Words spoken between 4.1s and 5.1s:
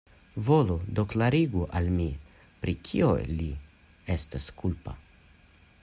estas kulpa?